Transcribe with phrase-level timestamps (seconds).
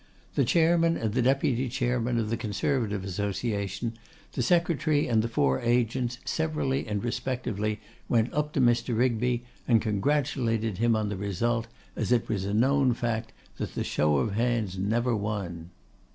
[0.33, 3.99] The Chairman and the Deputy Chairman of the Conservative Association,
[4.31, 8.97] the Secretary, and the four agents, severally and respectively went up to Mr.
[8.97, 13.83] Rigby and congratulated him on the result, as it was a known fact, 'that the
[13.83, 15.69] show of hands never won.